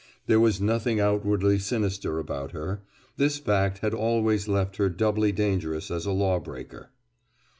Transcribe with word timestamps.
There 0.25 0.39
was 0.39 0.59
nothing 0.59 0.99
outwardly 0.99 1.59
sinister 1.59 2.17
about 2.17 2.53
her. 2.53 2.81
This 3.17 3.37
fact 3.37 3.77
had 3.83 3.93
always 3.93 4.47
left 4.47 4.77
her 4.77 4.89
doubly 4.89 5.31
dangerous 5.31 5.91
as 5.91 6.07
a 6.07 6.11
law 6.11 6.39
breaker. 6.39 6.89